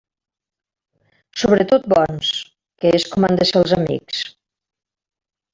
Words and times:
Sobretot 1.41 1.85
bons, 1.93 2.31
que 2.81 2.95
és 3.01 3.07
com 3.13 3.29
han 3.29 3.39
de 3.43 3.49
ser 3.53 3.63
els 3.63 3.79
amics. 3.81 4.27